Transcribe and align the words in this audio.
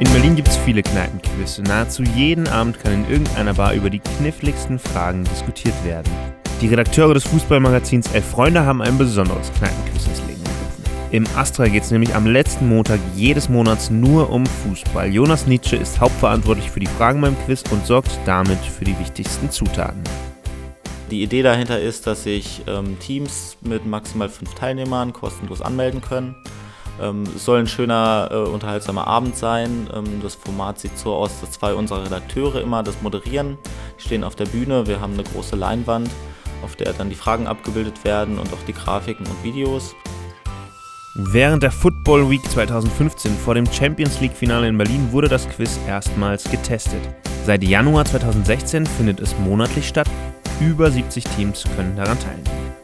In 0.00 0.10
Berlin 0.14 0.34
gibt 0.34 0.48
es 0.48 0.56
viele 0.56 0.82
Kneipenquiz. 0.82 1.58
Nahezu 1.58 2.02
jeden 2.02 2.48
Abend 2.48 2.80
kann 2.80 3.04
in 3.04 3.10
irgendeiner 3.10 3.52
Bar 3.52 3.74
über 3.74 3.90
die 3.90 3.98
kniffligsten 3.98 4.78
Fragen 4.78 5.24
diskutiert 5.24 5.74
werden. 5.84 6.10
Die 6.62 6.68
Redakteure 6.68 7.12
des 7.12 7.24
Fußballmagazins 7.24 8.10
Elf 8.14 8.24
Freunde 8.24 8.64
haben 8.64 8.80
ein 8.80 8.96
besonderes 8.96 9.52
Kneipenquiz 9.58 10.06
ins 10.06 10.20
Leben 10.20 10.42
gerufen. 10.42 10.84
Im 11.10 11.26
Astra 11.36 11.68
geht 11.68 11.82
es 11.82 11.90
nämlich 11.90 12.14
am 12.14 12.26
letzten 12.26 12.66
Montag 12.66 12.98
jedes 13.14 13.50
Monats 13.50 13.90
nur 13.90 14.30
um 14.30 14.46
Fußball. 14.46 15.12
Jonas 15.12 15.46
Nietzsche 15.46 15.76
ist 15.76 16.00
hauptverantwortlich 16.00 16.70
für 16.70 16.80
die 16.80 16.86
Fragen 16.86 17.20
beim 17.20 17.36
Quiz 17.44 17.62
und 17.70 17.84
sorgt 17.84 18.10
damit 18.24 18.58
für 18.58 18.86
die 18.86 18.98
wichtigsten 18.98 19.50
Zutaten. 19.50 20.02
Die 21.10 21.22
Idee 21.22 21.42
dahinter 21.42 21.78
ist, 21.78 22.06
dass 22.06 22.22
sich 22.22 22.62
ähm, 22.66 22.98
Teams 23.00 23.58
mit 23.60 23.84
maximal 23.84 24.30
fünf 24.30 24.54
Teilnehmern 24.54 25.12
kostenlos 25.12 25.60
anmelden 25.60 26.00
können. 26.00 26.36
Ähm, 27.00 27.24
es 27.34 27.44
soll 27.44 27.60
ein 27.60 27.66
schöner, 27.66 28.28
äh, 28.30 28.36
unterhaltsamer 28.36 29.06
Abend 29.06 29.36
sein. 29.36 29.88
Ähm, 29.94 30.20
das 30.22 30.34
Format 30.34 30.78
sieht 30.78 30.98
so 30.98 31.14
aus, 31.14 31.40
dass 31.40 31.52
zwei 31.52 31.72
unserer 31.74 32.04
Redakteure 32.04 32.60
immer 32.60 32.82
das 32.82 33.00
moderieren. 33.02 33.56
Die 33.98 34.02
stehen 34.02 34.24
auf 34.24 34.36
der 34.36 34.46
Bühne, 34.46 34.86
wir 34.86 35.00
haben 35.00 35.14
eine 35.14 35.24
große 35.24 35.56
Leinwand, 35.56 36.10
auf 36.62 36.76
der 36.76 36.92
dann 36.92 37.08
die 37.08 37.16
Fragen 37.16 37.46
abgebildet 37.46 38.04
werden 38.04 38.38
und 38.38 38.52
auch 38.52 38.62
die 38.66 38.74
Grafiken 38.74 39.26
und 39.26 39.42
Videos. 39.42 39.94
Während 41.14 41.62
der 41.62 41.72
Football 41.72 42.30
Week 42.30 42.42
2015 42.50 43.32
vor 43.32 43.54
dem 43.54 43.66
Champions 43.66 44.20
League 44.20 44.36
Finale 44.36 44.68
in 44.68 44.78
Berlin 44.78 45.10
wurde 45.10 45.28
das 45.28 45.48
Quiz 45.48 45.80
erstmals 45.88 46.48
getestet. 46.48 47.00
Seit 47.44 47.64
Januar 47.64 48.04
2016 48.04 48.86
findet 48.86 49.18
es 49.18 49.36
monatlich 49.38 49.88
statt. 49.88 50.08
Über 50.60 50.90
70 50.90 51.24
Teams 51.24 51.64
können 51.76 51.96
daran 51.96 52.18
teilnehmen. 52.20 52.79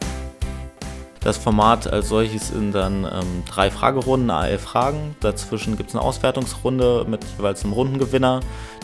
Das 1.27 1.39
Format 1.39 1.93
als 1.93 2.09
solches 2.09 2.51
sind 2.51 2.71
dann 2.71 3.03
ähm, 3.03 3.43
drei 3.51 3.69
Fragerunden, 3.69 4.31
AL 4.31 4.59
Fragen. 4.59 5.17
Dazwischen 5.19 5.77
gibt 5.77 5.89
es 5.89 5.97
eine 5.97 6.05
Auswertungsrunde 6.05 7.05
mit 7.09 7.25
jeweils 7.37 7.65
einem 7.65 7.73
Rundengewinner. 7.73 8.39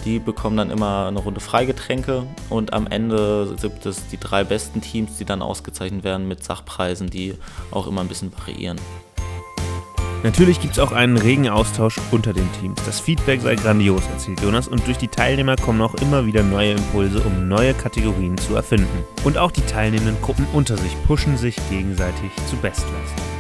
Die 0.05 0.19
bekommen 0.19 0.57
dann 0.57 0.73
immer 0.73 1.07
eine 1.07 1.21
Runde 1.21 1.39
Freigetränke 1.39 2.27
und 2.51 2.73
am 2.73 2.89
Ende 2.89 3.55
gibt 3.63 3.87
es 3.87 4.09
die 4.09 4.19
drei 4.19 4.43
besten 4.43 4.81
Teams, 4.81 5.19
die 5.19 5.25
dann 5.25 5.41
ausgezeichnet 5.41 6.03
werden 6.03 6.27
mit 6.27 6.43
Sachpreisen, 6.43 7.11
die 7.11 7.39
auch 7.71 7.87
immer 7.87 8.01
ein 8.01 8.09
bisschen 8.09 8.33
variieren. 8.37 8.81
Natürlich 10.25 10.61
gibt 10.61 10.75
es 10.75 10.79
auch 10.79 10.93
einen 10.93 11.17
regen 11.17 11.49
Austausch 11.49 11.99
unter 12.13 12.33
den 12.33 12.49
Teams. 12.61 12.81
Das 12.87 13.01
Feedback 13.01 13.41
sei 13.41 13.57
grandios, 13.57 14.05
erzählt 14.07 14.41
Jonas, 14.41 14.69
und 14.69 14.87
durch 14.87 14.97
die 14.97 15.09
Teilnehmer 15.09 15.57
kommen 15.57 15.83
auch 15.83 15.95
immer 15.95 16.25
wieder 16.27 16.45
neue 16.45 16.73
Impulse, 16.73 17.21
um 17.23 17.49
neue 17.49 17.75
Kategorien 17.75 18.39
zu 18.39 18.55
erfinden. 18.55 19.05
Und 19.25 19.37
auch 19.37 19.51
die 19.51 19.63
teilnehmenden 19.63 20.23
Gruppen 20.23 20.47
unter 20.53 20.77
sich 20.77 20.93
pushen 21.09 21.37
sich 21.37 21.57
gegenseitig 21.71 22.31
zu 22.49 22.55
Bestleistungen. 22.57 23.33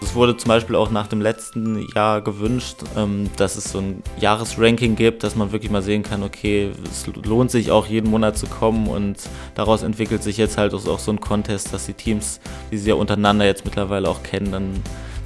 Es 0.00 0.14
wurde 0.14 0.36
zum 0.36 0.48
Beispiel 0.48 0.76
auch 0.76 0.92
nach 0.92 1.08
dem 1.08 1.20
letzten 1.20 1.84
Jahr 1.92 2.20
gewünscht, 2.20 2.76
ähm, 2.96 3.28
dass 3.36 3.56
es 3.56 3.72
so 3.72 3.78
ein 3.78 4.04
Jahresranking 4.16 4.94
gibt, 4.94 5.24
dass 5.24 5.34
man 5.34 5.50
wirklich 5.50 5.72
mal 5.72 5.82
sehen 5.82 6.04
kann, 6.04 6.22
okay, 6.22 6.70
es 6.84 7.04
lohnt 7.24 7.50
sich 7.50 7.72
auch 7.72 7.86
jeden 7.86 8.10
Monat 8.10 8.38
zu 8.38 8.46
kommen 8.46 8.86
und 8.86 9.16
daraus 9.56 9.82
entwickelt 9.82 10.22
sich 10.22 10.36
jetzt 10.36 10.56
halt 10.56 10.72
auch 10.72 10.98
so 11.00 11.10
ein 11.10 11.20
Contest, 11.20 11.74
dass 11.74 11.86
die 11.86 11.94
Teams, 11.94 12.40
die 12.70 12.78
sie 12.78 12.90
ja 12.90 12.94
untereinander 12.94 13.44
jetzt 13.44 13.64
mittlerweile 13.64 14.08
auch 14.08 14.22
kennen, 14.22 14.52
dann 14.52 14.82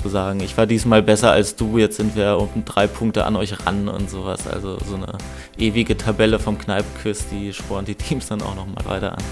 sagen, 0.09 0.41
ich 0.41 0.57
war 0.57 0.67
diesmal 0.67 1.03
besser 1.03 1.33
als 1.33 1.57
du, 1.57 1.79
jetzt 1.79 1.97
sind 1.97 2.17
wir 2.17 2.39
um 2.39 2.65
drei 2.65 2.87
Punkte 2.87 3.25
an 3.25 3.37
euch 3.37 3.67
ran 3.67 3.89
und 3.89 4.11
sowas. 4.11 4.47
Also 4.47 4.79
so 4.85 4.97
eine 4.97 5.19
ewige 5.59 5.97
Tabelle 5.97 6.39
vom 6.39 6.59
Kneippquiz, 6.59 7.27
die 7.31 7.53
spornt 7.53 7.89
die 7.89 7.95
Teams 7.95 8.29
dann 8.29 8.43
auch 8.43 8.55
nochmal 8.55 8.85
weiter 8.87 9.13
an. 9.13 9.25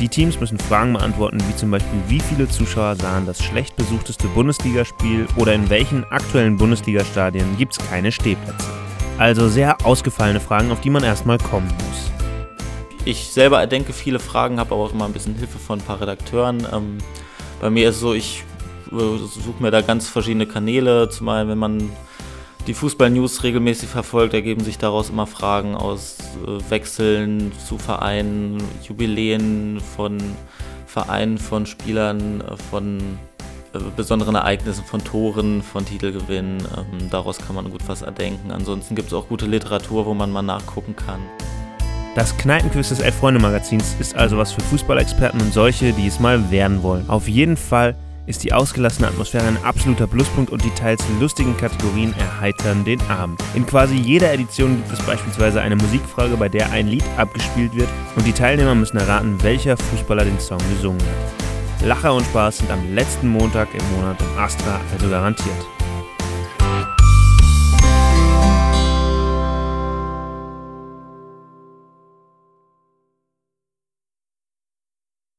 Die 0.00 0.08
Teams 0.08 0.40
müssen 0.40 0.58
Fragen 0.58 0.94
beantworten, 0.94 1.38
wie 1.48 1.54
zum 1.54 1.70
Beispiel, 1.70 2.00
wie 2.08 2.18
viele 2.18 2.48
Zuschauer 2.48 2.96
sahen 2.96 3.26
das 3.26 3.42
schlecht 3.42 3.76
besuchteste 3.76 4.26
Bundesligaspiel 4.28 5.26
oder 5.36 5.54
in 5.54 5.70
welchen 5.70 6.04
aktuellen 6.06 6.56
Bundesligastadien 6.56 7.56
gibt 7.56 7.78
es 7.78 7.88
keine 7.88 8.10
Stehplätze. 8.10 8.66
Also 9.18 9.48
sehr 9.48 9.86
ausgefallene 9.86 10.40
Fragen, 10.40 10.72
auf 10.72 10.80
die 10.80 10.90
man 10.90 11.04
erstmal 11.04 11.38
kommen 11.38 11.68
muss. 11.68 12.10
Ich 13.04 13.28
selber 13.28 13.60
erdenke 13.60 13.92
viele 13.92 14.18
Fragen, 14.18 14.58
habe 14.58 14.74
aber 14.74 14.82
auch 14.82 14.92
immer 14.92 15.04
ein 15.04 15.12
bisschen 15.12 15.36
Hilfe 15.36 15.58
von 15.58 15.78
ein 15.78 15.84
paar 15.84 16.00
Redakteuren. 16.00 16.66
Ähm, 16.72 16.98
bei 17.60 17.70
mir 17.70 17.90
ist 17.90 17.96
es 17.96 18.00
so, 18.00 18.14
ich 18.14 18.42
suche 18.90 19.62
mir 19.62 19.70
da 19.70 19.80
ganz 19.80 20.08
verschiedene 20.08 20.46
Kanäle. 20.46 21.08
Zumal, 21.08 21.48
wenn 21.48 21.58
man 21.58 21.90
die 22.66 22.74
Fußball-News 22.74 23.42
regelmäßig 23.42 23.88
verfolgt, 23.88 24.34
ergeben 24.34 24.64
sich 24.64 24.78
daraus 24.78 25.10
immer 25.10 25.26
Fragen 25.26 25.74
aus 25.74 26.18
äh, 26.46 26.70
Wechseln 26.70 27.52
zu 27.66 27.78
Vereinen, 27.78 28.62
Jubiläen 28.82 29.80
von 29.96 30.18
Vereinen, 30.86 31.38
von 31.38 31.66
Spielern, 31.66 32.40
äh, 32.40 32.56
von 32.70 33.18
äh, 33.74 33.78
besonderen 33.96 34.34
Ereignissen, 34.34 34.84
von 34.84 35.04
Toren, 35.04 35.62
von 35.62 35.84
Titelgewinnen. 35.84 36.60
Ähm, 36.60 37.10
daraus 37.10 37.38
kann 37.38 37.54
man 37.54 37.70
gut 37.70 37.82
was 37.86 38.02
erdenken. 38.02 38.50
Ansonsten 38.50 38.94
gibt 38.94 39.08
es 39.08 39.14
auch 39.14 39.28
gute 39.28 39.46
Literatur, 39.46 40.06
wo 40.06 40.14
man 40.14 40.30
mal 40.30 40.42
nachgucken 40.42 40.96
kann. 40.96 41.20
Das 42.14 42.36
Kneipenquiz 42.36 42.90
des 42.90 43.00
Elf-Freunde-Magazins 43.00 43.96
ist 43.98 44.14
also 44.14 44.38
was 44.38 44.52
für 44.52 44.60
Fußballexperten 44.60 45.40
und 45.40 45.52
solche, 45.52 45.92
die 45.92 46.06
es 46.06 46.20
mal 46.20 46.50
werden 46.52 46.84
wollen. 46.84 47.10
Auf 47.10 47.28
jeden 47.28 47.56
Fall 47.56 47.96
ist 48.26 48.44
die 48.44 48.52
ausgelassene 48.52 49.08
Atmosphäre 49.08 49.46
ein 49.46 49.62
absoluter 49.64 50.06
Pluspunkt 50.06 50.50
und 50.50 50.64
die 50.64 50.70
teils 50.70 51.02
lustigen 51.20 51.56
Kategorien 51.56 52.14
erheitern 52.18 52.84
den 52.84 53.00
Abend. 53.08 53.42
In 53.54 53.66
quasi 53.66 53.96
jeder 53.96 54.32
Edition 54.32 54.76
gibt 54.76 54.92
es 54.92 55.04
beispielsweise 55.04 55.60
eine 55.60 55.76
Musikfrage, 55.76 56.36
bei 56.36 56.48
der 56.48 56.70
ein 56.70 56.88
Lied 56.88 57.04
abgespielt 57.16 57.74
wird 57.74 57.88
und 58.16 58.26
die 58.26 58.32
Teilnehmer 58.32 58.74
müssen 58.74 58.96
erraten, 58.96 59.42
welcher 59.42 59.76
Fußballer 59.76 60.24
den 60.24 60.40
Song 60.40 60.60
gesungen 60.70 61.00
hat. 61.00 61.86
Lacher 61.86 62.14
und 62.14 62.24
Spaß 62.24 62.58
sind 62.58 62.70
am 62.70 62.94
letzten 62.94 63.28
Montag 63.28 63.68
im 63.74 63.96
Monat 63.96 64.16
im 64.20 64.38
Astra 64.38 64.80
also 64.92 65.08
garantiert. 65.10 65.83